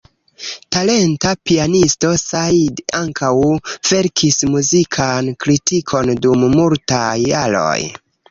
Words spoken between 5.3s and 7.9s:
kritikon dum multaj jaroj.